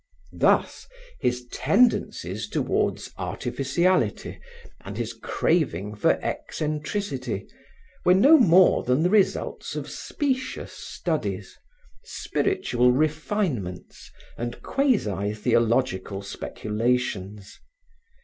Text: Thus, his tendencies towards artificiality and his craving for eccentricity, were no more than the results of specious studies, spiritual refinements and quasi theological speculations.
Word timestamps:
Thus, 0.33 0.87
his 1.19 1.45
tendencies 1.51 2.49
towards 2.49 3.11
artificiality 3.19 4.39
and 4.83 4.97
his 4.97 5.13
craving 5.13 5.93
for 5.93 6.13
eccentricity, 6.23 7.45
were 8.03 8.15
no 8.15 8.39
more 8.39 8.81
than 8.81 9.03
the 9.03 9.11
results 9.11 9.75
of 9.75 9.87
specious 9.91 10.71
studies, 10.73 11.55
spiritual 12.03 12.91
refinements 12.91 14.09
and 14.39 14.63
quasi 14.63 15.35
theological 15.35 16.23
speculations. 16.23 17.59